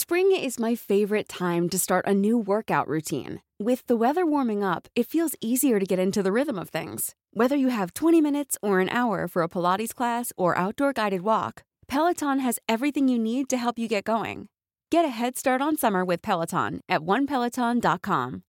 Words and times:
Spring 0.00 0.30
is 0.30 0.60
my 0.60 0.76
favorite 0.76 1.28
time 1.28 1.68
to 1.68 1.76
start 1.76 2.06
a 2.06 2.14
new 2.14 2.38
workout 2.38 2.86
routine. 2.86 3.42
With 3.58 3.84
the 3.88 3.96
weather 3.96 4.24
warming 4.24 4.62
up, 4.62 4.86
it 4.94 5.08
feels 5.08 5.34
easier 5.40 5.80
to 5.80 5.84
get 5.84 5.98
into 5.98 6.22
the 6.22 6.30
rhythm 6.30 6.56
of 6.56 6.68
things. 6.68 7.16
Whether 7.32 7.56
you 7.56 7.70
have 7.70 7.94
20 7.94 8.20
minutes 8.20 8.56
or 8.62 8.78
an 8.78 8.90
hour 8.90 9.26
for 9.26 9.42
a 9.42 9.48
Pilates 9.48 9.92
class 9.92 10.32
or 10.36 10.56
outdoor 10.56 10.92
guided 10.92 11.22
walk, 11.22 11.64
Peloton 11.88 12.38
has 12.38 12.60
everything 12.68 13.08
you 13.08 13.18
need 13.18 13.48
to 13.48 13.56
help 13.56 13.76
you 13.76 13.88
get 13.88 14.04
going. 14.04 14.46
Get 14.92 15.04
a 15.04 15.08
head 15.08 15.36
start 15.36 15.60
on 15.60 15.76
summer 15.76 16.04
with 16.04 16.22
Peloton 16.22 16.80
at 16.88 17.00
onepeloton.com. 17.00 18.42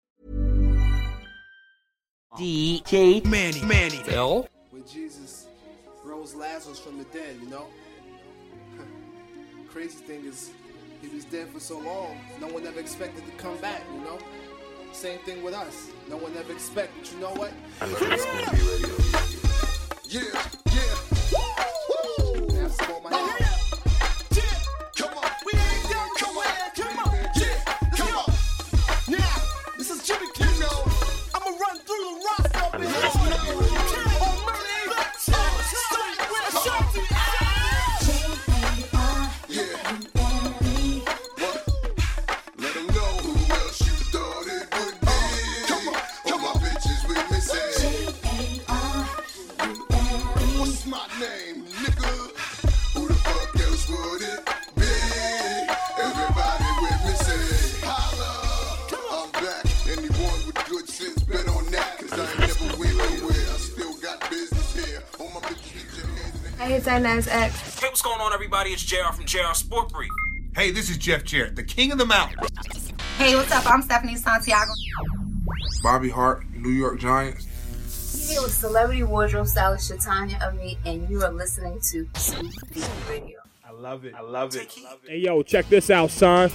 DJ 2.36 3.24
Manny, 3.24 3.62
Manny. 3.62 4.04
Phil. 4.04 4.50
when 4.72 4.86
Jesus 4.86 5.48
rose 6.04 6.36
Lazarus 6.36 6.78
from 6.78 6.98
the 6.98 7.06
dead, 7.06 7.38
you 7.42 7.50
know? 7.50 7.68
Crazy 9.70 9.96
thing 10.00 10.26
is, 10.26 10.52
he 11.02 11.08
was 11.10 11.26
dead 11.26 11.50
for 11.50 11.60
so 11.60 11.80
long, 11.80 12.18
no 12.40 12.48
one 12.48 12.66
ever 12.66 12.80
expected 12.80 13.26
to 13.26 13.32
come 13.34 13.58
back, 13.58 13.82
you 13.94 14.00
know? 14.02 14.18
Same 14.92 15.20
thing 15.20 15.44
with 15.44 15.54
us. 15.54 15.90
No 16.10 16.18
one 16.18 16.36
ever 16.38 16.54
expected, 16.54 17.12
you 17.12 17.20
know 17.20 17.32
what? 17.32 17.52
Yeah, 20.10 20.22
yeah. 20.34 20.67
Hey, 66.58 66.74
it's 66.76 66.88
Inez 66.88 67.28
X. 67.28 67.80
Hey, 67.80 67.88
what's 67.88 68.02
going 68.02 68.20
on, 68.20 68.34
everybody? 68.34 68.72
It's 68.72 68.84
JR 68.84 69.12
from 69.14 69.26
JR 69.26 69.54
Sport 69.54 69.92
Brief. 69.92 70.10
Hey, 70.56 70.72
this 70.72 70.90
is 70.90 70.98
Jeff 70.98 71.24
Jarrett, 71.24 71.56
the 71.56 71.64
king 71.64 71.92
of 71.92 71.98
the 71.98 72.06
mountain. 72.06 72.40
Hey, 73.18 73.36
what's 73.36 73.52
up? 73.52 73.70
I'm 73.70 73.82
Stephanie 73.82 74.16
Santiago. 74.16 74.72
Bobby 75.84 76.10
Hart, 76.10 76.46
New 76.54 76.70
York 76.70 77.00
Giants. 77.00 77.46
You 78.28 78.34
here 78.34 78.42
with 78.42 78.54
celebrity 78.54 79.04
wardrobe 79.04 79.48
stylist 79.48 79.92
Shatanya 79.92 80.42
Ami, 80.48 80.78
and 80.86 81.10
you 81.10 81.24
are 81.24 81.32
listening 81.32 81.80
to 81.92 82.08
Scoop 82.16 82.52
B 82.74 82.82
Radio. 83.10 83.40
I 83.64 83.72
love 83.72 84.06
it. 84.06 84.16
I 84.16 84.22
love 84.22 84.56
it. 84.56 84.74
Hey 85.06 85.20
yo, 85.20 85.44
check 85.44 85.70
this 85.70 85.90
out, 85.90 86.10
son. 86.10 86.50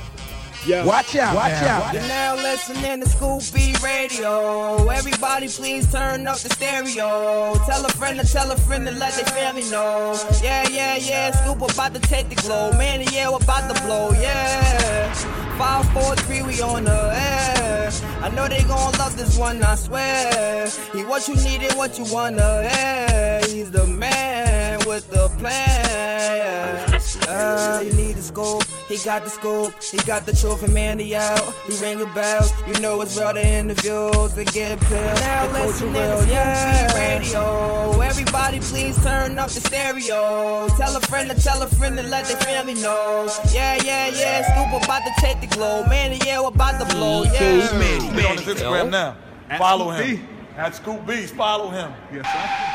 Yeah. 0.64 0.84
Watch 0.84 1.16
out. 1.16 1.34
Watch 1.34 1.52
out. 1.52 1.92
You're 1.92 2.02
now 2.02 2.36
listening 2.36 3.00
to 3.00 3.08
Scoop 3.08 3.42
B 3.52 3.74
Radio. 3.82 4.88
Everybody, 4.88 5.48
please 5.48 5.90
turn 5.90 6.28
up 6.28 6.38
the 6.38 6.50
stereo. 6.50 7.54
Tell 7.66 7.84
a 7.84 7.88
friend 7.90 8.20
to 8.20 8.26
tell 8.26 8.50
a 8.50 8.56
friend 8.56 8.86
to 8.86 8.92
let 8.92 9.14
their 9.14 9.24
family 9.24 9.68
know. 9.70 10.16
Yeah, 10.42 10.68
yeah, 10.68 10.96
yeah. 10.96 11.32
Scoop 11.32 11.62
about 11.62 11.94
to 11.94 12.00
take 12.00 12.28
the 12.28 12.36
glow. 12.36 12.70
Man, 12.72 13.02
yeah, 13.12 13.28
we're 13.30 13.38
about 13.38 13.74
to 13.74 13.82
blow. 13.82 14.12
Yeah. 14.12 15.12
Five, 15.58 15.88
four, 15.92 16.14
three, 16.16 16.42
we 16.42 16.60
on 16.62 16.84
the 16.84 17.10
air. 17.12 17.90
I 18.20 18.28
know 18.30 18.46
they 18.46 18.62
gon' 18.62 18.92
love 18.98 19.16
this 19.16 19.36
one, 19.36 19.62
I 19.62 19.74
swear. 19.74 20.68
He 20.92 21.04
what 21.04 21.26
you 21.26 21.34
need 21.36 21.62
and 21.62 21.76
what 21.76 21.98
you 21.98 22.04
wanna 22.12 22.68
hear. 22.68 23.40
He's 23.48 23.70
the 23.70 23.86
man 23.86 24.78
with 24.86 25.10
the 25.10 25.28
plan. 25.38 27.00
Uh, 27.28 27.82
you 27.84 27.92
need 27.94 28.16
a 28.16 28.22
scoop. 28.22 28.62
He 28.92 28.98
got 28.98 29.24
the 29.24 29.30
scoop. 29.30 29.72
He 29.82 29.96
got 30.06 30.26
the 30.26 30.36
truth 30.36 30.62
and 30.62 30.74
Mandy 30.74 31.16
out. 31.16 31.40
He 31.66 31.74
ringing 31.82 32.12
bells. 32.12 32.52
You 32.66 32.78
know 32.80 33.00
it's 33.00 33.18
real. 33.18 33.32
The 33.32 33.46
interviews 33.46 34.34
they 34.34 34.44
get 34.44 34.78
pills. 34.80 35.18
Now 35.20 35.46
the 35.46 35.60
listen 35.60 35.94
real, 35.94 36.26
yeah. 36.26 36.92
Radio. 36.94 37.98
Everybody, 38.02 38.60
please 38.60 39.02
turn 39.02 39.38
up 39.38 39.48
the 39.48 39.60
stereo. 39.62 40.68
Tell 40.76 40.94
a 40.94 41.00
friend 41.00 41.30
to 41.30 41.42
tell 41.42 41.62
a 41.62 41.68
friend 41.68 41.96
to 41.96 42.02
let 42.02 42.26
their 42.26 42.36
family 42.36 42.74
know. 42.74 43.30
Yeah, 43.50 43.82
yeah, 43.82 44.08
yeah. 44.08 44.42
Scoop 44.68 44.82
about 44.82 45.00
to 45.06 45.12
take 45.22 45.40
the 45.40 45.46
glow. 45.46 45.86
Mandy, 45.86 46.20
yeah, 46.26 46.42
we're 46.42 46.48
about 46.48 46.78
to 46.78 46.94
blow. 46.94 47.22
Yeah. 47.22 47.72
Manny, 47.72 48.10
Manny. 48.10 48.26
on 48.26 48.36
his 48.36 48.46
Instagram 48.46 48.90
now. 48.90 49.16
Follow 49.56 49.88
him. 49.88 50.28
At 50.54 50.74
Scoop 50.74 51.06
Beats, 51.06 51.30
follow 51.30 51.70
him. 51.70 51.90
Yes, 52.12 52.26
sir. 52.26 52.71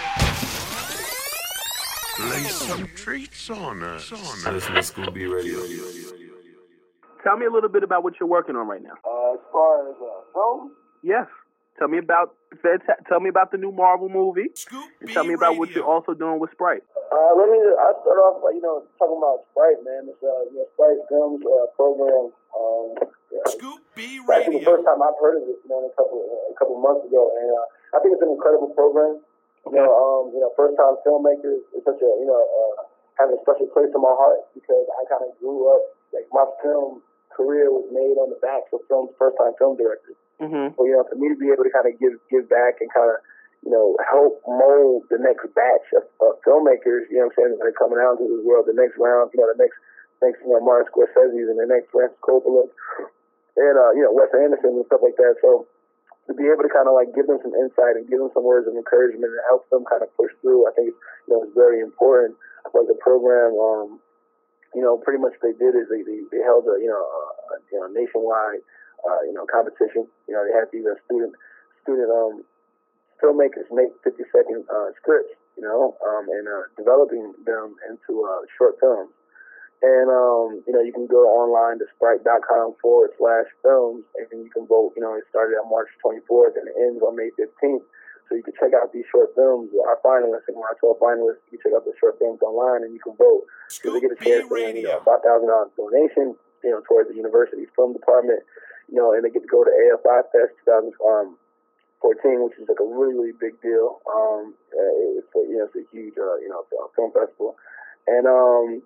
Lay 2.19 2.44
some 2.50 2.88
treats 2.95 3.50
on 3.50 3.83
us. 3.83 4.11
I 4.45 4.51
listen 4.51 4.73
to 4.73 4.83
Scoop 4.83 5.13
B 5.13 5.25
Radio. 5.25 5.59
Tell 7.23 7.38
me 7.38 7.45
a 7.45 7.51
little 7.51 7.69
bit 7.69 7.83
about 7.83 8.03
what 8.03 8.13
you're 8.19 8.29
working 8.29 8.55
on 8.55 8.67
right 8.67 8.81
now. 8.81 8.97
Uh, 9.05 9.33
as 9.33 9.39
far 9.51 9.89
as 9.89 9.95
uh, 10.01 10.22
film, 10.33 10.72
Yes. 11.03 11.28
Tell 11.78 11.88
me 11.88 12.00
about 12.00 12.33
tell 13.07 13.19
me 13.19 13.29
about 13.29 13.51
the 13.51 13.57
new 13.57 13.72
Marvel 13.72 14.09
movie. 14.09 14.50
and 15.00 15.09
tell 15.13 15.23
me 15.23 15.35
about 15.35 15.57
what 15.57 15.69
you're 15.69 15.85
also 15.85 16.16
doing 16.16 16.39
with 16.39 16.50
Sprite. 16.51 16.81
Uh, 16.97 17.31
let 17.38 17.53
me. 17.53 17.59
I 17.61 17.94
start 18.01 18.17
off 18.17 18.41
by 18.41 18.49
you 18.57 18.61
know 18.66 18.81
talking 18.97 19.22
about 19.22 19.45
Sprite, 19.53 19.78
man. 19.85 20.09
It's 20.09 20.17
uh, 20.25 20.49
you 20.49 20.57
know, 20.57 20.66
Sprite 20.73 21.01
Films 21.05 21.45
uh, 21.45 21.69
program. 21.78 22.34
Um, 22.57 22.97
yeah. 23.29 23.45
Scoop 23.45 23.78
B 23.94 24.17
I 24.25 24.41
think 24.41 24.57
the 24.57 24.66
first 24.66 24.89
time 24.89 25.05
I've 25.05 25.22
heard 25.22 25.38
of 25.38 25.45
it, 25.45 25.61
man. 25.69 25.85
a 25.85 25.94
couple 25.94 26.25
a 26.25 26.55
couple 26.57 26.81
months 26.81 27.05
ago, 27.05 27.29
and 27.38 27.45
uh, 27.45 27.66
I 27.94 28.01
think 28.01 28.17
it's 28.17 28.25
an 28.25 28.34
incredible 28.34 28.73
program. 28.73 29.22
You 29.73 29.81
know, 29.83 29.91
um, 29.91 30.23
you 30.33 30.41
know, 30.41 30.51
first 30.55 30.78
time 30.78 30.95
filmmakers 31.03 31.63
is 31.75 31.83
such 31.83 32.00
a 32.00 32.11
you 32.22 32.28
know 32.28 32.39
uh, 32.39 32.88
has 33.19 33.29
a 33.33 33.39
special 33.41 33.67
place 33.73 33.89
in 33.91 34.01
my 34.01 34.13
heart 34.13 34.45
because 34.53 34.85
I 34.97 35.03
kind 35.09 35.25
of 35.25 35.33
grew 35.41 35.69
up 35.73 35.83
like 36.13 36.28
my 36.31 36.45
film 36.61 37.01
career 37.33 37.69
was 37.69 37.85
made 37.93 38.17
on 38.17 38.34
the 38.34 38.40
backs 38.41 38.69
of 38.73 38.81
film 38.90 39.14
first 39.17 39.37
time 39.37 39.53
film 39.58 39.78
directors. 39.78 40.17
Mm-hmm. 40.41 40.78
So 40.78 40.79
you 40.85 40.93
know, 40.93 41.05
for 41.05 41.17
me 41.17 41.34
to 41.34 41.37
be 41.37 41.49
able 41.49 41.66
to 41.66 41.73
kind 41.73 41.90
of 41.90 41.97
give 41.97 42.17
give 42.29 42.46
back 42.49 42.81
and 42.81 42.90
kind 42.93 43.09
of 43.09 43.22
you 43.66 43.73
know 43.73 43.97
help 44.05 44.41
mold 44.46 45.09
the 45.09 45.17
next 45.17 45.49
batch 45.58 45.87
of, 45.97 46.05
of 46.22 46.37
filmmakers, 46.46 47.09
you 47.09 47.22
know, 47.22 47.29
what 47.29 47.37
I'm 47.37 47.37
saying 47.37 47.52
that 47.58 47.66
are 47.66 47.78
coming 47.78 47.97
out 48.02 48.22
into 48.22 48.29
this 48.29 48.46
world, 48.46 48.69
the 48.69 48.78
next 48.78 48.97
round, 49.02 49.34
you 49.34 49.41
know, 49.41 49.49
the 49.49 49.61
next 49.61 49.78
next 50.22 50.41
you 50.41 50.53
know 50.53 50.61
Martin 50.61 50.90
Scorsese's 50.90 51.49
and 51.49 51.58
the 51.58 51.69
next 51.69 51.90
Francis 51.93 52.17
Coppola, 52.22 52.69
and 53.58 53.75
uh, 53.78 53.91
you 53.93 54.05
know 54.05 54.14
Wes 54.14 54.29
Anderson 54.34 54.81
and 54.81 54.87
stuff 54.90 55.02
like 55.02 55.17
that. 55.17 55.37
So 55.41 55.66
to 56.28 56.35
be 56.35 56.52
able 56.52 56.68
to 56.68 56.72
kind 56.72 56.91
of 56.91 56.94
like 56.94 57.16
give 57.16 57.28
them 57.28 57.40
some 57.40 57.56
insight 57.56 57.96
and 57.96 58.03
give 58.12 58.20
them 58.20 58.32
some 58.35 58.44
words 58.44 58.68
of 58.68 58.76
encouragement 58.76 59.32
and 59.32 59.44
help 59.47 59.64
them 59.72 59.88
kind 59.88 60.03
of 60.03 60.12
push 60.20 60.32
through, 60.44 60.68
I 60.68 60.76
think 60.76 60.91
you 60.91 61.32
know 61.32 61.47
it's 61.47 61.56
very 61.56 61.79
important. 61.79 62.35
Like 62.76 62.91
the 62.91 63.00
program, 63.00 63.56
um, 63.56 64.03
you 64.76 64.84
know, 64.84 65.00
pretty 65.00 65.24
much 65.24 65.40
they 65.40 65.56
did 65.56 65.72
is 65.74 65.88
they 65.88 66.03
they, 66.03 66.20
they 66.29 66.44
held 66.44 66.68
a 66.68 66.76
you 66.84 66.91
know 66.91 67.00
a, 67.00 67.24
you 67.72 67.79
know 67.79 67.88
nationwide 67.88 68.62
uh, 69.08 69.24
you 69.24 69.34
know 69.34 69.47
competition. 69.47 70.03
You 70.28 70.35
know 70.35 70.44
they 70.44 70.52
had 70.52 70.68
these 70.70 70.84
uh, 70.84 71.00
student 71.08 71.32
student 71.82 72.12
um 72.12 72.44
filmmakers 73.24 73.66
make 73.72 73.90
50 74.03 74.24
second 74.29 74.66
uh, 74.70 74.94
scripts, 75.02 75.34
you 75.58 75.64
know, 75.64 75.97
um, 76.06 76.29
and 76.29 76.46
uh, 76.47 76.70
developing 76.78 77.34
them 77.46 77.76
into 77.90 78.22
uh, 78.22 78.46
short 78.58 78.78
films. 78.79 79.09
And 79.82 80.09
um, 80.09 80.66
you 80.66 80.74
know, 80.74 80.82
you 80.82 80.91
can 80.91 81.06
go 81.06 81.22
online 81.38 81.78
to 81.78 81.85
sprite.com 81.94 82.82
forward 82.82 83.14
slash 83.22 83.46
films, 83.62 84.02
and 84.18 84.41
you 84.41 84.50
can 84.50 84.66
vote. 84.66 84.97
You 84.97 85.06
know, 85.06 85.14
it 85.14 85.24
started 85.29 85.53
on 85.62 85.70
March 85.70 85.90
24th 86.02 86.58
and 86.58 86.66
it 86.66 86.74
ends 86.82 87.02
on 87.06 87.14
May 87.14 87.29
15th. 87.38 87.85
So 88.26 88.35
you 88.35 88.44
can 88.44 88.58
check 88.59 88.74
out 88.74 88.91
these 88.91 89.06
short 89.14 89.38
films. 89.38 89.70
Our 89.78 90.02
finalists 90.03 90.50
and 90.50 90.58
our 90.58 90.76
12 90.82 90.97
finalists, 91.00 91.46
you 91.53 91.62
check 91.62 91.72
out 91.78 91.85
the 91.85 91.94
short 92.02 92.18
films 92.20 92.41
online, 92.41 92.84
and 92.84 92.91
you 92.91 93.00
can 93.00 93.16
vote. 93.16 93.46
So 93.70 93.94
they 93.94 94.02
get 94.02 94.12
a 94.12 94.20
chance 94.20 94.50
win, 94.50 94.76
you 94.76 94.90
know, 94.90 95.00
five 95.06 95.22
thousand 95.22 95.47
dollars 95.47 95.70
donation, 95.78 96.34
you 96.66 96.72
know, 96.74 96.82
towards 96.90 97.14
the 97.14 97.16
university's 97.16 97.70
film 97.78 97.94
department. 97.94 98.41
You 98.90 98.97
know, 98.97 99.14
and 99.14 99.24
they 99.24 99.29
get 99.29 99.46
to 99.46 99.52
go 99.52 99.64
to 99.64 99.70
AFI 99.70 100.26
Fest 100.34 100.58
2014, 100.66 101.38
which 102.44 102.58
is 102.58 102.66
like 102.68 102.82
a 102.82 102.88
really, 102.88 103.14
really 103.14 103.35
big 103.38 103.62
deal. 103.62 104.02
Um, 104.09 104.56
uh, 104.74 105.22
it's 105.22 105.29
a, 105.35 105.40
you 105.46 105.62
know, 105.62 105.70
it's 105.70 105.78
a 105.78 105.85
huge, 105.94 106.18
uh, 106.18 106.41
you 106.41 106.50
know, 106.50 106.66
film 106.97 107.14
festival, 107.14 107.53
and 108.09 108.26
um. 108.26 108.82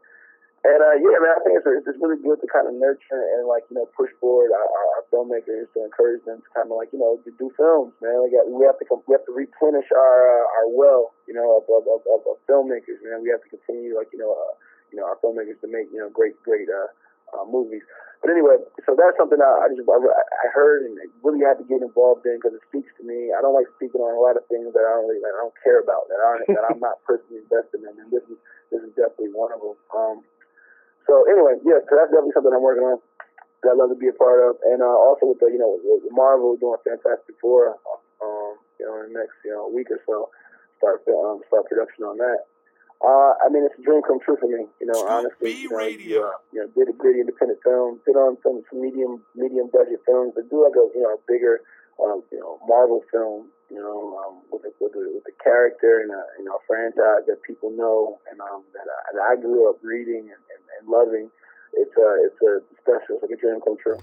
And 0.62 0.78
uh, 0.78 0.94
yeah, 1.02 1.18
man, 1.18 1.34
I 1.34 1.42
think 1.42 1.58
it's, 1.58 1.90
it's 1.90 1.98
really 1.98 2.22
good 2.22 2.38
to 2.38 2.46
kind 2.46 2.70
of 2.70 2.78
nurture 2.78 3.18
and 3.18 3.50
like 3.50 3.66
you 3.74 3.82
know 3.82 3.90
push 3.98 4.14
forward 4.22 4.54
our, 4.54 4.62
our, 4.62 5.02
filmmakers 5.10 5.66
to 5.74 5.82
encourage 5.82 6.22
them 6.24 6.40
to 6.40 6.50
kind 6.54 6.70
of 6.70 6.78
like 6.78 6.94
you 6.94 7.02
know 7.02 7.18
to 7.26 7.34
do 7.42 7.50
films, 7.58 7.98
man. 7.98 8.22
We 8.22 8.30
got 8.30 8.46
we 8.46 8.62
have 8.70 8.78
to 8.78 8.86
we 9.10 9.18
have 9.18 9.26
to 9.26 9.34
replenish 9.34 9.90
our 9.90 10.18
uh, 10.30 10.58
our 10.62 10.68
well, 10.70 11.18
you 11.26 11.34
know, 11.34 11.60
of, 11.60 11.66
of, 11.66 11.84
of, 12.06 12.22
of 12.30 12.38
filmmakers, 12.46 13.02
man. 13.02 13.26
We 13.26 13.34
have 13.34 13.42
to 13.42 13.50
continue 13.50 13.98
like 13.98 14.14
you 14.14 14.22
know 14.22 14.38
uh, 14.38 14.54
you 14.94 15.02
know 15.02 15.10
our 15.10 15.18
filmmakers 15.18 15.58
to 15.66 15.68
make 15.68 15.90
you 15.90 15.98
know 15.98 16.14
great 16.14 16.38
great 16.46 16.70
uh, 16.70 16.94
uh, 17.34 17.46
movies. 17.50 17.82
But 18.22 18.30
anyway, 18.30 18.62
so 18.86 18.94
that's 18.94 19.18
something 19.18 19.42
I, 19.42 19.66
I 19.66 19.74
just 19.74 19.82
I, 19.90 19.98
I 19.98 20.48
heard 20.54 20.86
and 20.86 20.94
really 21.26 21.42
had 21.42 21.58
to 21.58 21.66
get 21.66 21.82
involved 21.82 22.22
in 22.30 22.38
because 22.38 22.54
it 22.54 22.62
speaks 22.70 22.94
to 23.02 23.04
me. 23.04 23.34
I 23.34 23.42
don't 23.42 23.58
like 23.58 23.66
speaking 23.82 23.98
on 23.98 24.14
a 24.14 24.22
lot 24.22 24.38
of 24.38 24.46
things 24.46 24.70
that 24.78 24.86
I 24.86 24.94
don't 24.94 25.10
really 25.10 25.26
that 25.26 25.34
I 25.34 25.42
don't 25.42 25.58
care 25.66 25.82
about 25.82 26.06
that 26.14 26.22
aren't 26.22 26.46
that 26.54 26.70
I'm 26.70 26.78
not 26.86 27.02
personally 27.02 27.42
invested 27.42 27.82
in, 27.82 27.98
and 27.98 28.14
this 28.14 28.22
is 28.30 28.38
this 28.70 28.86
is 28.86 28.94
definitely 28.94 29.34
one 29.34 29.50
of 29.50 29.60
them. 29.66 29.78
Um, 29.90 30.18
so 31.08 31.26
anyway, 31.30 31.58
yeah, 31.66 31.82
so 31.90 31.98
that's 31.98 32.12
definitely 32.12 32.36
something 32.36 32.54
I'm 32.54 32.64
working 32.64 32.86
on. 32.86 33.00
That 33.64 33.74
I 33.74 33.76
love 33.78 33.94
to 33.94 34.00
be 34.00 34.10
a 34.10 34.18
part 34.18 34.42
of, 34.42 34.58
and 34.66 34.82
uh, 34.82 34.90
also 34.90 35.30
with 35.30 35.38
the 35.38 35.54
you 35.54 35.62
know 35.62 35.78
with 35.78 36.10
Marvel 36.10 36.58
doing 36.58 36.82
Fantastic 36.82 37.38
Four, 37.38 37.78
um, 38.18 38.58
you 38.82 38.90
know, 38.90 39.06
in 39.06 39.14
the 39.14 39.22
next 39.22 39.38
you 39.46 39.54
know 39.54 39.70
week 39.70 39.94
or 39.94 40.02
so, 40.10 40.34
start 40.82 41.06
um, 41.14 41.46
start 41.46 41.70
production 41.70 42.10
on 42.10 42.18
that. 42.18 42.50
Uh, 43.02 43.34
I 43.42 43.50
mean, 43.50 43.66
it's 43.66 43.74
a 43.78 43.82
dream 43.82 44.02
come 44.06 44.22
true 44.22 44.38
for 44.38 44.46
me. 44.46 44.70
You 44.78 44.88
know, 44.90 45.06
honestly, 45.10 45.58
you 45.58 45.70
know, 45.70 45.78
you, 45.82 46.22
uh, 46.22 46.38
you 46.54 46.62
know, 46.62 46.68
did 46.78 46.90
a 46.90 46.94
gritty 46.94 47.22
independent 47.22 47.58
film, 47.66 47.98
did 48.06 48.14
on 48.14 48.38
some, 48.46 48.62
some 48.70 48.82
medium 48.82 49.26
medium 49.34 49.70
budget 49.74 50.02
films, 50.06 50.34
but 50.38 50.50
do 50.50 50.62
like 50.62 50.78
a 50.78 50.86
you 50.94 51.02
know 51.02 51.18
a 51.18 51.22
bigger 51.26 51.62
uh, 51.98 52.22
you 52.30 52.42
know 52.42 52.58
Marvel 52.66 53.02
film. 53.14 53.50
You 53.72 53.80
know, 53.80 54.20
um, 54.20 54.44
with 54.52 54.68
a, 54.68 54.72
with 54.84 54.92
a, 55.00 55.04
with 55.16 55.24
a 55.32 55.36
character 55.40 56.04
and 56.04 56.12
a 56.12 56.22
you 56.38 56.46
know 56.46 56.60
a 56.60 56.64
franchise 56.68 57.24
that 57.26 57.42
people 57.42 57.72
know 57.72 58.20
and 58.30 58.38
um, 58.42 58.68
that, 58.76 58.84
I, 58.84 59.00
that 59.16 59.24
I 59.24 59.34
grew 59.40 59.70
up 59.70 59.80
reading 59.82 60.28
and, 60.28 60.44
and, 60.82 60.90
loving. 60.90 61.30
It's 61.74 61.96
a 61.98 62.16
it's 62.26 62.42
a 62.42 62.82
special. 62.82 63.16
It's 63.16 63.24
like 63.24 63.32
a 63.32 63.42
dream 63.42 63.60
come 63.64 63.78
true. 63.82 63.98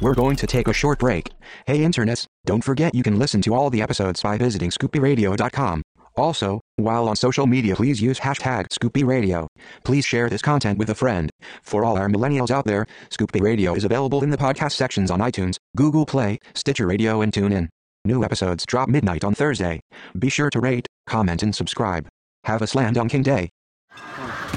We're 0.00 0.14
going 0.14 0.36
to 0.36 0.46
take 0.46 0.68
a 0.68 0.72
short 0.72 0.98
break. 0.98 1.30
Hey, 1.66 1.78
internets, 1.78 2.26
don't 2.44 2.64
forget 2.64 2.94
you 2.94 3.02
can 3.02 3.18
listen 3.18 3.40
to 3.42 3.54
all 3.54 3.70
the 3.70 3.80
episodes 3.80 4.20
by 4.20 4.36
visiting 4.36 4.70
scoopbradio.com. 4.70 5.82
Also, 6.16 6.60
while 6.76 7.08
on 7.08 7.16
social 7.16 7.46
media, 7.46 7.74
please 7.74 8.00
use 8.00 8.20
hashtag 8.20 8.68
ScoopBRadio. 8.68 9.48
Please 9.84 10.04
share 10.04 10.28
this 10.28 10.42
content 10.42 10.78
with 10.78 10.90
a 10.90 10.94
friend. 10.94 11.30
For 11.62 11.84
all 11.84 11.98
our 11.98 12.08
millennials 12.08 12.50
out 12.50 12.64
there, 12.64 12.86
Scoop 13.10 13.32
B 13.32 13.40
Radio 13.40 13.74
is 13.74 13.84
available 13.84 14.22
in 14.22 14.30
the 14.30 14.36
podcast 14.36 14.72
sections 14.72 15.10
on 15.10 15.20
iTunes, 15.20 15.56
Google 15.76 16.06
Play, 16.06 16.38
Stitcher 16.54 16.86
Radio, 16.86 17.20
and 17.20 17.32
TuneIn. 17.32 17.68
New 18.04 18.22
episodes 18.22 18.64
drop 18.66 18.88
midnight 18.88 19.24
on 19.24 19.34
Thursday. 19.34 19.80
Be 20.16 20.28
sure 20.28 20.50
to 20.50 20.60
rate, 20.60 20.86
comment, 21.06 21.42
and 21.42 21.54
subscribe. 21.54 22.06
Have 22.44 22.62
a 22.62 22.66
slam 22.66 22.92
dunking 22.92 23.22
day. 23.22 23.48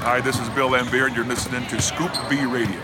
Hi, 0.02 0.20
this 0.20 0.38
is 0.38 0.48
Bill 0.50 0.70
Lambert, 0.70 1.08
and 1.08 1.16
you're 1.16 1.26
listening 1.26 1.66
to 1.66 1.82
Scoop 1.82 2.12
B 2.30 2.44
Radio. 2.46 2.78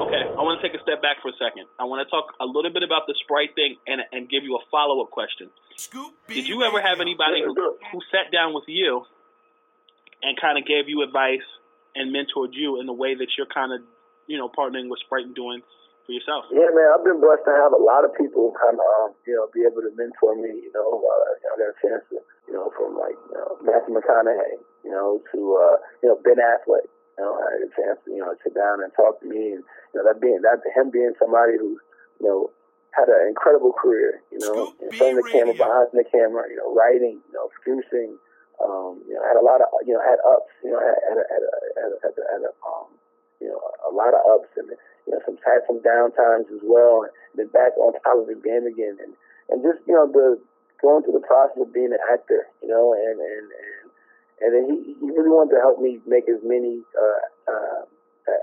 Okay, 0.00 0.24
I 0.24 0.40
want 0.40 0.56
to 0.56 0.66
take 0.66 0.74
a 0.74 0.82
step 0.82 1.02
back 1.02 1.20
for 1.20 1.28
a 1.28 1.36
second. 1.36 1.68
I 1.78 1.84
want 1.84 2.00
to 2.00 2.10
talk 2.10 2.32
a 2.40 2.46
little 2.46 2.72
bit 2.72 2.82
about 2.82 3.04
the 3.06 3.14
Sprite 3.22 3.54
thing 3.54 3.76
and 3.86 4.00
and 4.10 4.28
give 4.28 4.42
you 4.42 4.56
a 4.56 4.64
follow 4.70 5.04
up 5.04 5.10
question. 5.10 5.50
Scoop 5.76 6.14
B 6.26 6.34
Did 6.34 6.48
you 6.48 6.62
ever 6.62 6.80
have 6.80 7.00
anybody 7.00 7.44
who, 7.44 7.54
who 7.54 8.00
sat 8.10 8.32
down 8.32 8.54
with 8.54 8.64
you 8.66 9.04
and 10.22 10.40
kind 10.40 10.56
of 10.56 10.64
gave 10.64 10.88
you 10.88 11.02
advice 11.02 11.44
and 11.94 12.08
mentored 12.08 12.56
you 12.56 12.80
in 12.80 12.86
the 12.86 12.96
way 12.96 13.14
that 13.14 13.28
you're 13.36 13.46
kind 13.52 13.72
of, 13.72 13.80
you 14.26 14.38
know, 14.38 14.48
partnering 14.48 14.88
with 14.88 14.98
Sprite 15.04 15.26
and 15.26 15.34
doing 15.34 15.60
for 16.12 16.20
yourself? 16.20 16.42
Yeah, 16.52 16.68
man, 16.76 16.88
I've 16.92 17.04
been 17.04 17.20
blessed 17.20 17.48
to 17.48 17.54
have 17.56 17.72
a 17.72 17.80
lot 17.80 18.04
of 18.04 18.12
people 18.12 18.52
kind 18.60 18.76
of, 18.76 18.84
um, 19.00 19.16
you 19.24 19.32
know, 19.32 19.48
be 19.56 19.64
able 19.64 19.80
to 19.80 19.92
mentor 19.96 20.36
me. 20.36 20.52
You 20.68 20.72
know, 20.76 21.00
uh, 21.00 21.24
I 21.32 21.56
got 21.56 21.72
a 21.72 21.78
chance 21.80 22.04
to, 22.12 22.20
you 22.48 22.54
know, 22.54 22.68
from 22.76 23.00
like 23.00 23.16
you 23.32 23.36
know, 23.40 23.56
Matthew 23.64 23.96
McConaughey, 23.96 24.60
you 24.84 24.92
know, 24.92 25.24
to 25.32 25.38
uh, 25.56 25.76
you 26.04 26.12
know 26.12 26.16
Ben 26.20 26.36
Affleck. 26.36 26.84
You 27.16 27.24
know, 27.24 27.32
I 27.40 27.46
had 27.56 27.62
a 27.64 27.72
chance 27.72 27.98
to, 28.04 28.08
you 28.12 28.20
know, 28.20 28.32
sit 28.44 28.52
down 28.52 28.84
and 28.84 28.92
talk 28.92 29.20
to 29.20 29.26
me, 29.28 29.56
and 29.56 29.64
you 29.64 29.96
know, 29.96 30.04
that 30.04 30.20
being 30.20 30.40
that 30.44 30.60
him 30.76 30.92
being 30.92 31.16
somebody 31.16 31.56
who, 31.56 31.80
you 32.20 32.28
know, 32.28 32.52
had 32.92 33.08
an 33.08 33.28
incredible 33.28 33.72
career. 33.72 34.20
You 34.28 34.40
know, 34.44 34.76
in 34.80 34.92
front 34.92 35.16
of 35.16 35.24
the 35.24 35.28
camera, 35.32 35.56
behind 35.56 35.96
the 35.96 36.04
camera. 36.04 36.44
You 36.52 36.60
know, 36.60 36.68
writing, 36.76 37.24
you 37.24 37.32
know, 37.32 37.48
producing. 37.56 38.20
Um, 38.62 39.02
you 39.10 39.18
know, 39.18 39.22
had 39.26 39.34
a 39.34 39.42
lot 39.42 39.58
of, 39.58 39.66
you 39.82 39.90
know, 39.90 39.98
had 39.98 40.22
ups. 40.22 40.52
You 40.62 40.70
know, 40.70 40.78
had 40.78 40.94
had 41.02 41.18
a, 41.18 41.24
had 41.26 41.42
a, 41.42 41.50
had 41.82 41.90
a, 41.90 41.96
had 41.98 42.14
a, 42.14 42.24
had 42.30 42.42
a 42.46 42.52
um, 42.62 42.94
you 43.42 43.50
know, 43.50 43.58
a 43.82 43.90
lot 43.90 44.14
of 44.14 44.22
ups 44.30 44.54
and 44.54 44.70
you 44.70 45.10
know, 45.10 45.20
some 45.26 45.34
had 45.42 45.66
some 45.66 45.82
down 45.82 46.14
times 46.14 46.46
as 46.54 46.62
well, 46.62 47.02
and 47.02 47.10
then 47.34 47.50
back 47.50 47.74
on 47.74 47.90
top 48.06 48.22
of 48.22 48.30
his 48.30 48.38
game 48.46 48.70
again, 48.70 49.02
and 49.02 49.18
and 49.50 49.58
just 49.66 49.82
you 49.90 49.94
know 49.94 50.06
the 50.06 50.38
going 50.78 51.02
through 51.02 51.18
the 51.18 51.26
process 51.26 51.58
of 51.58 51.74
being 51.74 51.90
an 51.90 52.02
actor, 52.06 52.46
you 52.62 52.70
know, 52.70 52.94
and 52.94 53.18
and 53.18 53.46
and 53.50 53.84
and 54.42 54.50
then 54.54 54.64
he 54.70 54.94
he 54.94 55.06
really 55.10 55.30
wanted 55.30 55.58
to 55.58 55.60
help 55.60 55.82
me 55.82 55.98
make 56.06 56.30
as 56.30 56.38
many 56.46 56.86
uh, 56.94 57.22
uh, 57.50 57.82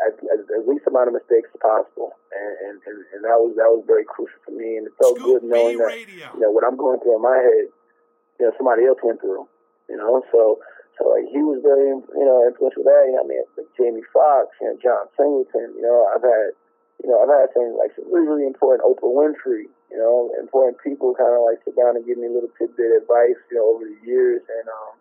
as, 0.08 0.14
as, 0.36 0.40
as 0.52 0.68
least 0.68 0.84
amount 0.88 1.08
of 1.08 1.16
mistakes 1.16 1.48
as 1.56 1.60
possible, 1.64 2.12
and, 2.36 2.54
and 2.68 2.76
and 2.84 2.98
and 3.16 3.20
that 3.24 3.40
was 3.40 3.56
that 3.56 3.72
was 3.72 3.88
very 3.88 4.04
crucial 4.04 4.40
for 4.44 4.52
me, 4.52 4.76
and 4.76 4.88
it 4.88 4.94
felt 5.00 5.16
good 5.20 5.44
knowing 5.48 5.80
that 5.80 5.96
you 6.36 6.44
know 6.44 6.52
what 6.52 6.68
I'm 6.68 6.76
going 6.76 7.00
through 7.00 7.16
in 7.16 7.24
my 7.24 7.40
head, 7.40 7.72
you 8.40 8.44
know, 8.48 8.52
somebody 8.60 8.84
else 8.84 9.00
went 9.00 9.24
through, 9.24 9.48
you 9.88 9.96
know, 9.96 10.24
so. 10.32 10.60
So 11.00 11.08
like 11.08 11.32
he 11.32 11.40
was 11.40 11.64
very, 11.64 11.96
you 11.96 12.26
know, 12.28 12.44
influential 12.44 12.84
there. 12.84 13.08
You 13.08 13.16
know, 13.16 13.24
I 13.24 13.28
mean, 13.32 13.40
like 13.56 13.72
Jamie 13.80 14.04
Foxx, 14.12 14.52
you 14.60 14.68
know, 14.68 14.76
John 14.84 15.08
Singleton. 15.16 15.72
You 15.80 15.88
know, 15.88 16.04
I've 16.12 16.22
had, 16.22 16.52
you 17.00 17.08
know, 17.08 17.24
I've 17.24 17.32
had 17.32 17.48
some 17.56 17.80
like 17.80 17.96
some 17.96 18.12
really, 18.12 18.28
really 18.28 18.48
important 18.48 18.84
Oprah 18.84 19.08
Winfrey. 19.08 19.72
You 19.90 19.98
know, 19.98 20.30
important 20.38 20.78
people 20.84 21.16
kind 21.16 21.32
of 21.32 21.48
like 21.48 21.64
sit 21.64 21.80
down 21.80 21.96
and 21.96 22.04
give 22.04 22.20
me 22.20 22.28
a 22.28 22.34
little 22.36 22.52
tidbit 22.60 22.92
advice. 23.00 23.40
You 23.48 23.64
know, 23.64 23.66
over 23.72 23.88
the 23.88 23.98
years, 24.04 24.44
and 24.44 24.68
um, 24.68 24.92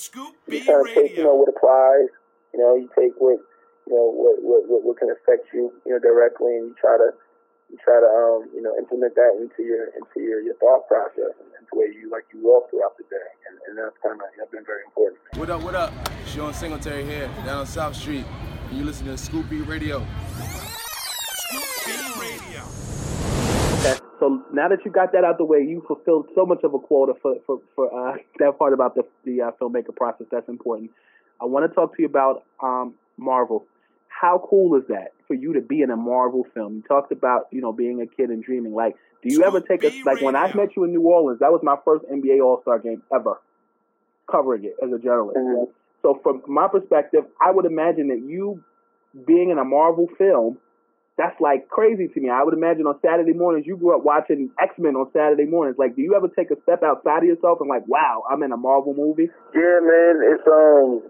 you 0.47 0.62
kind 0.62 0.87
of 0.87 0.95
take, 0.95 1.19
you 1.19 1.27
know, 1.27 1.35
what 1.35 1.50
applies. 1.50 2.09
You 2.55 2.62
know, 2.62 2.79
you 2.79 2.89
take 2.94 3.12
what, 3.19 3.43
you 3.91 3.93
know, 3.93 4.06
what 4.09 4.39
what 4.41 4.71
what, 4.71 4.81
what 4.87 4.97
can 5.03 5.11
affect 5.11 5.51
you, 5.53 5.75
you 5.85 5.93
know, 5.93 5.99
directly, 5.99 6.56
and 6.56 6.70
you 6.70 6.75
try 6.81 6.96
to 6.96 7.11
try 7.77 8.01
to 8.01 8.08
um, 8.08 8.48
you 8.55 8.63
know 8.63 8.72
implement 8.79 9.15
that 9.15 9.37
into 9.37 9.63
your 9.63 9.93
into 9.93 10.20
your, 10.20 10.41
your 10.41 10.55
thought 10.56 10.89
process 10.89 11.37
and 11.37 11.48
into 11.53 11.69
the 11.72 11.79
way 11.79 11.87
you 11.93 12.08
like 12.10 12.25
you 12.32 12.41
walk 12.43 12.70
throughout 12.70 12.96
the 12.96 13.05
day, 13.10 13.29
and, 13.48 13.58
and 13.69 13.79
that's 13.79 13.96
kind 14.03 14.17
of 14.17 14.27
that's 14.39 14.51
been 14.51 14.65
very 14.65 14.82
important. 14.89 15.20
What 15.37 15.51
up? 15.51 15.63
What 15.63 15.75
up? 15.75 15.93
Sean 16.27 16.55
Singletary 16.55 17.05
here, 17.05 17.29
down 17.44 17.67
South 17.67 17.94
Street. 17.94 18.25
And 18.69 18.79
you 18.79 18.84
listen 18.84 19.06
to 19.06 19.19
Scoop 19.19 19.48
B 19.51 19.60
Radio. 19.60 20.01
B 20.01 21.93
Radio. 22.20 22.63
Okay, 23.81 23.96
so 24.19 24.43
now 24.53 24.69
that 24.69 24.81
you 24.84 24.91
got 24.91 25.13
that 25.13 25.25
out 25.25 25.39
the 25.39 25.44
way, 25.44 25.60
you 25.60 25.84
fulfilled 25.87 26.29
so 26.34 26.44
much 26.46 26.60
of 26.65 26.75
a 26.75 26.79
quota 26.79 27.15
for 27.20 27.37
for, 27.46 27.60
for 27.75 27.87
uh, 27.93 28.17
that 28.39 28.58
part 28.58 28.72
about 28.72 28.94
the 28.94 29.05
the 29.25 29.43
uh, 29.43 29.51
filmmaker 29.60 29.94
process. 29.94 30.27
That's 30.31 30.48
important. 30.48 30.91
I 31.41 31.44
want 31.44 31.70
to 31.70 31.75
talk 31.75 31.94
to 31.96 32.03
you 32.03 32.06
about 32.06 32.44
um, 32.63 32.94
Marvel. 33.17 33.67
How 34.20 34.44
cool 34.48 34.77
is 34.77 34.84
that 34.89 35.13
for 35.27 35.34
you 35.34 35.53
to 35.55 35.60
be 35.60 35.82
in 35.82 35.91
a 35.91 35.96
Marvel 35.96 36.44
film? 36.55 36.77
You 36.77 36.82
talked 36.82 37.13
about 37.13 37.48
you 37.51 37.60
know 37.60 37.72
being 37.72 38.01
a 38.01 38.06
kid 38.06 38.31
and 38.31 38.43
dreaming. 38.43 38.75
Like, 38.75 38.96
do 39.22 39.32
you 39.32 39.44
ever 39.44 39.60
take 39.60 39.84
a 39.84 39.93
like 40.05 40.20
when 40.20 40.34
I 40.34 40.53
met 40.55 40.77
you 40.77 40.84
in 40.84 40.91
New 40.91 41.03
Orleans? 41.03 41.41
That 41.41 41.53
was 41.53 41.60
my 41.63 41.77
first 41.84 42.05
NBA 42.06 42.43
All 42.43 42.60
Star 42.63 42.79
game 42.79 43.03
ever, 43.15 43.41
covering 44.31 44.65
it 44.65 44.75
as 44.82 44.93
a 44.93 44.98
journalist. 44.98 45.39
Mm-hmm. 45.39 45.70
So 46.03 46.20
from 46.22 46.43
my 46.46 46.69
perspective, 46.69 47.25
I 47.41 47.51
would 47.51 47.65
imagine 47.65 48.08
that 48.08 48.22
you 48.25 48.63
being 49.27 49.51
in 49.51 49.58
a 49.58 49.65
Marvel 49.65 50.08
film 50.19 50.58
that's 51.19 51.39
like 51.41 51.69
crazy 51.69 52.06
to 52.06 52.20
me. 52.20 52.31
I 52.31 52.44
would 52.44 52.55
imagine 52.55 52.87
on 52.87 52.98
Saturday 53.03 53.32
mornings 53.32 53.67
you 53.67 53.77
grew 53.77 53.94
up 53.94 54.05
watching 54.05 54.51
X 54.63 54.75
Men 54.79 54.94
on 54.94 55.10
Saturday 55.13 55.44
mornings. 55.44 55.77
Like, 55.77 55.96
do 55.96 56.03
you 56.03 56.15
ever 56.15 56.29
take 56.29 56.51
a 56.53 56.63
step 56.63 56.82
outside 56.84 57.19
of 57.19 57.25
yourself 57.25 57.58
and 57.60 57.69
like, 57.69 57.87
wow, 57.89 58.22
I'm 58.31 58.43
in 58.44 58.53
a 58.53 58.56
Marvel 58.56 58.94
movie? 58.94 59.29
Yeah, 59.53 59.79
man. 59.82 60.22
It's 60.22 60.46
um, 60.46 61.03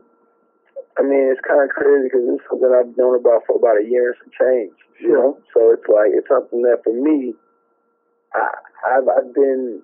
I 0.99 1.03
mean, 1.07 1.31
it's 1.31 1.41
kind 1.47 1.63
of 1.63 1.71
crazy 1.71 2.11
because 2.11 2.27
it's 2.27 2.43
something 2.51 2.75
I've 2.75 2.91
known 2.99 3.15
about 3.15 3.47
for 3.47 3.55
about 3.55 3.79
a 3.79 3.87
year 3.87 4.11
and 4.11 4.19
some 4.19 4.35
change. 4.35 4.75
You 4.99 5.15
know, 5.15 5.39
so 5.55 5.71
it's 5.71 5.87
like 5.87 6.11
it's 6.11 6.27
something 6.27 6.63
that 6.67 6.83
for 6.83 6.91
me, 6.91 7.35
I, 8.35 8.51
I've 8.83 9.07
I've 9.07 9.31
been. 9.33 9.83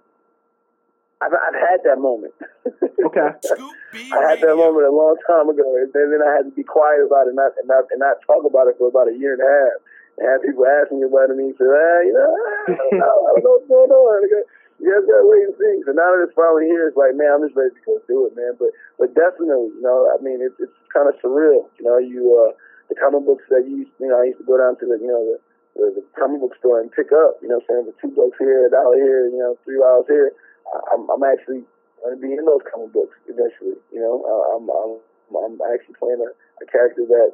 I've, 1.22 1.30
I've 1.30 1.54
had 1.54 1.80
that 1.86 2.02
moment. 2.02 2.34
okay. 3.06 3.30
I 3.30 4.20
had 4.26 4.42
that 4.42 4.58
moment 4.58 4.84
a 4.84 4.92
long 4.92 5.14
time 5.30 5.46
ago, 5.48 5.62
and 5.78 5.88
then, 5.94 6.10
then 6.10 6.20
I 6.20 6.34
had 6.34 6.50
to 6.50 6.54
be 6.58 6.66
quiet 6.66 7.06
about 7.06 7.30
it, 7.30 7.32
and 7.32 7.38
not 7.38 7.54
and 7.62 7.70
not 7.70 7.86
and 7.94 8.02
not 8.02 8.18
talk 8.26 8.42
about 8.42 8.66
it 8.66 8.74
for 8.76 8.90
about 8.90 9.06
a 9.06 9.14
year 9.14 9.38
and 9.38 9.40
a 9.40 9.46
half. 9.46 9.78
And 10.18 10.26
have 10.26 10.42
people 10.42 10.66
asking 10.66 10.98
me 10.98 11.06
about 11.06 11.30
it, 11.30 11.38
and 11.38 11.46
me 11.46 11.54
say, 11.54 11.70
ah, 11.70 12.00
you 12.02 12.14
know, 12.14 12.26
I 12.26 12.74
don't 12.74 12.98
know, 12.98 13.14
I 13.14 13.30
don't 13.38 13.44
know 13.46 13.54
what's 13.54 13.70
going 13.70 13.94
on. 13.94 14.44
You 14.82 14.90
just 14.90 15.06
gotta 15.06 15.26
wait 15.26 15.46
and 15.48 15.56
see. 15.56 15.74
So 15.86 15.92
now 15.94 16.10
that 16.14 16.26
it's 16.26 16.34
finally 16.36 16.66
here, 16.66 16.88
it's 16.90 16.98
like, 16.98 17.14
man, 17.14 17.30
I'm 17.30 17.44
just 17.46 17.56
ready 17.56 17.74
to 17.74 17.82
go 17.86 17.98
do 18.06 18.26
it, 18.26 18.34
man. 18.34 18.54
But 18.58 18.74
but 18.98 19.14
definitely, 19.14 19.74
you 19.74 19.82
know, 19.82 20.10
I 20.10 20.18
mean, 20.22 20.42
it's 20.42 20.56
it's 20.58 20.74
kind 20.92 21.06
of 21.08 21.14
surreal. 21.22 21.66
You 21.78 21.84
know, 21.86 21.98
you 21.98 22.22
uh, 22.34 22.52
the 22.90 22.96
comic 22.98 23.24
books 23.24 23.44
that 23.50 23.64
you 23.66 23.86
you 24.00 24.08
know, 24.10 24.18
I 24.18 24.30
used 24.30 24.42
to 24.42 24.48
go 24.48 24.58
down 24.58 24.76
to 24.82 24.86
the 24.86 24.98
you 24.98 25.08
know 25.10 25.22
the 25.24 25.36
the, 25.74 25.84
the 26.00 26.04
comic 26.18 26.40
book 26.42 26.54
store 26.58 26.80
and 26.82 26.90
pick 26.92 27.10
up. 27.14 27.38
You 27.42 27.48
know, 27.48 27.60
saying 27.66 27.86
for 27.90 27.96
two 28.02 28.12
bucks 28.14 28.38
here, 28.38 28.66
a 28.66 28.70
dollar 28.70 28.98
here, 28.98 29.26
you 29.30 29.38
know, 29.38 29.56
three 29.64 29.78
dollars 29.78 30.06
here. 30.08 30.32
I- 30.70 30.94
I'm 30.94 31.06
I'm 31.10 31.22
actually 31.22 31.62
going 32.02 32.14
to 32.16 32.20
be 32.20 32.32
in 32.34 32.44
those 32.44 32.62
comic 32.68 32.92
books 32.92 33.16
eventually. 33.26 33.78
You 33.94 34.00
know, 34.02 34.22
I'm 34.54 34.66
I'm 34.68 34.92
I'm 35.32 35.56
actually 35.72 35.96
playing 35.98 36.20
a, 36.20 36.30
a 36.62 36.66
character 36.68 37.06
that 37.08 37.32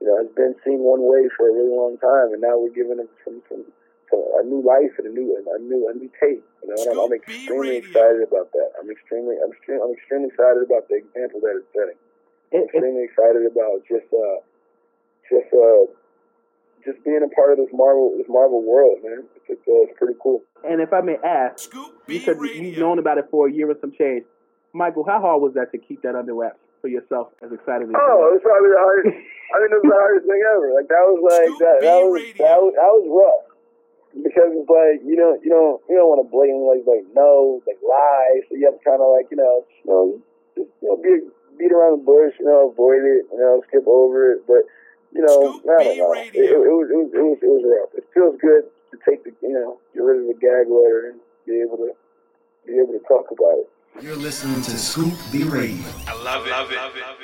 you 0.00 0.06
know 0.06 0.16
has 0.22 0.30
been 0.36 0.54
seen 0.64 0.80
one 0.80 1.02
way 1.04 1.28
for 1.36 1.48
a 1.48 1.52
really 1.52 1.74
long 1.74 1.98
time, 1.98 2.32
and 2.32 2.40
now 2.40 2.56
we're 2.56 2.72
giving 2.76 2.98
him 3.00 3.08
some 3.24 3.42
some, 3.48 3.64
some 4.10 4.22
a 4.40 4.42
new 4.44 4.60
life 4.64 4.92
and 4.98 5.06
a 5.08 5.12
new 5.12 5.32
a 5.36 5.58
new 5.60 5.88
a 5.88 5.94
new 5.94 6.10
tape. 6.20 6.44
You 6.62 6.68
know, 6.68 6.76
and 6.80 6.88
I'm, 6.98 6.98
I'm 7.08 7.12
extremely 7.14 7.76
excited 7.76 8.22
about 8.24 8.52
that. 8.52 8.70
I'm 8.80 8.90
extremely 8.90 9.36
I'm 9.42 9.52
extremely 9.52 9.82
I'm 9.84 9.92
extremely 9.94 10.28
excited 10.28 10.62
about 10.64 10.88
the 10.88 10.96
example 11.00 11.40
that 11.44 11.60
it's 11.60 11.70
setting. 11.72 11.98
I'm 12.52 12.64
extremely 12.68 13.04
excited 13.04 13.44
about 13.46 13.82
just 13.88 14.08
uh 14.12 14.38
just 15.28 15.50
uh 15.52 15.84
just 16.84 17.00
being 17.04 17.24
a 17.24 17.32
part 17.32 17.52
of 17.52 17.58
this 17.58 17.72
Marvel 17.72 18.14
this 18.16 18.28
Marvel 18.28 18.62
world, 18.62 18.98
man. 19.02 19.24
It's 19.36 19.46
it's, 19.60 19.64
uh, 19.68 19.88
it's 19.88 19.96
pretty 19.98 20.14
cool. 20.22 20.42
And 20.64 20.80
if 20.80 20.92
I 20.92 21.00
may 21.00 21.16
ask, 21.24 21.72
you 22.08 22.20
said 22.20 22.36
you've 22.40 22.78
known 22.78 22.98
about 22.98 23.18
it 23.18 23.26
for 23.30 23.48
a 23.48 23.52
year 23.52 23.70
and 23.70 23.80
some 23.80 23.92
change. 23.92 24.24
Michael, 24.72 25.04
how 25.06 25.20
hard 25.20 25.40
was 25.40 25.54
that 25.54 25.70
to 25.72 25.78
keep 25.78 26.02
that 26.02 26.16
under 26.16 26.34
wraps 26.34 26.58
for 26.82 26.88
yourself 26.88 27.28
as 27.44 27.52
excited 27.52 27.86
as 27.86 27.90
you 27.92 27.96
Oh, 27.96 28.26
were? 28.26 28.34
it's 28.36 28.42
probably 28.42 28.70
the 28.74 28.80
hardest. 28.82 29.16
I 29.54 29.56
mean, 29.62 29.70
it 29.70 29.78
was 29.80 29.86
the 29.86 30.00
hardest 30.02 30.26
thing 30.26 30.42
ever. 30.50 30.68
Like 30.74 30.88
that 30.88 31.04
was 31.06 31.20
like 31.24 31.52
that. 31.62 31.78
That 31.80 32.00
was 32.04 32.20
that 32.42 32.58
was 32.58 32.72
that 32.74 32.90
was 32.90 33.04
rough 33.08 33.43
because 34.22 34.54
it's 34.54 34.70
like 34.70 35.02
you 35.02 35.18
don't 35.18 35.42
you 35.42 35.50
don't 35.50 35.82
you 35.90 35.98
don't 35.98 36.06
want 36.06 36.22
to 36.22 36.28
blatantly 36.30 36.70
like 36.70 36.86
like 36.86 37.06
no 37.14 37.58
like 37.66 37.80
lie. 37.82 38.38
So 38.46 38.54
you 38.54 38.70
have 38.70 38.78
to 38.78 38.84
kind 38.86 39.02
of 39.02 39.10
like 39.10 39.26
you 39.30 39.38
know 39.38 39.66
you 39.82 39.90
know 39.90 40.02
just 40.54 40.70
you 40.78 40.86
know 40.86 40.96
beat 41.02 41.26
beat 41.58 41.74
around 41.74 41.98
the 41.98 42.04
bush. 42.06 42.38
You 42.38 42.46
know, 42.46 42.70
avoid 42.70 43.02
it. 43.02 43.26
You 43.34 43.40
know, 43.42 43.62
skip 43.66 43.86
over 43.90 44.38
it. 44.38 44.46
But 44.46 44.62
you 45.10 45.22
know, 45.22 45.58
I 45.66 45.82
don't 45.82 45.98
know. 45.98 46.14
It, 46.14 46.30
it, 46.34 46.54
it 46.54 46.74
was 46.74 46.86
it 46.90 46.98
was 46.98 47.10
it 47.10 47.24
was 47.24 47.38
it 47.42 47.50
was 47.50 47.64
rough. 47.66 47.92
It 47.98 48.06
feels 48.14 48.38
good 48.38 48.70
to 48.94 48.96
take 49.02 49.26
the 49.26 49.34
you 49.42 49.54
know 49.54 49.82
get 49.94 50.06
rid 50.06 50.22
of 50.22 50.26
the 50.30 50.38
gag 50.38 50.70
letter 50.70 51.10
and 51.10 51.18
be 51.46 51.58
able 51.58 51.78
to 51.82 51.90
be 52.66 52.78
able 52.78 52.94
to 52.94 53.02
talk 53.10 53.26
about 53.34 53.66
it. 53.66 53.68
You're 54.02 54.16
listening 54.16 54.60
to 54.62 54.74
Scoop 54.78 55.14
B 55.30 55.44
Radio. 55.44 55.86
I 56.06 56.14
love 56.22 56.46
it. 56.46 56.50
Love 56.50 56.70
it. 56.70 57.23